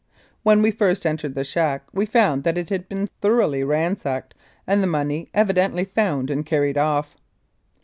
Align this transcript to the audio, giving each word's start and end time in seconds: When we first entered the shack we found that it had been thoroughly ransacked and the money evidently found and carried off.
When 0.41 0.63
we 0.63 0.71
first 0.71 1.05
entered 1.05 1.35
the 1.35 1.43
shack 1.43 1.83
we 1.93 2.07
found 2.07 2.43
that 2.43 2.57
it 2.57 2.69
had 2.71 2.89
been 2.89 3.05
thoroughly 3.05 3.63
ransacked 3.63 4.33
and 4.65 4.81
the 4.81 4.87
money 4.87 5.29
evidently 5.31 5.85
found 5.85 6.31
and 6.31 6.43
carried 6.43 6.75
off. 6.75 7.15